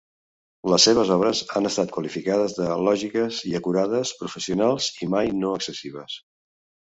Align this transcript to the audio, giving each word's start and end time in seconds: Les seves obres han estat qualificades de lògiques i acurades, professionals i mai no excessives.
Les 0.73 0.85
seves 0.87 1.09
obres 1.15 1.41
han 1.59 1.69
estat 1.69 1.91
qualificades 1.97 2.55
de 2.61 2.69
lògiques 2.87 3.41
i 3.51 3.53
acurades, 3.59 4.13
professionals 4.23 4.87
i 5.07 5.11
mai 5.17 5.33
no 5.45 5.55
excessives. 5.59 6.17